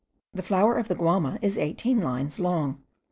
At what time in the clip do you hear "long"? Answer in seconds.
2.39-2.81